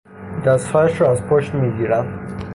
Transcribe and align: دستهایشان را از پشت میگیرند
دستهایشان 0.45 0.99
را 0.99 1.11
از 1.11 1.23
پشت 1.23 1.53
میگیرند 1.55 2.41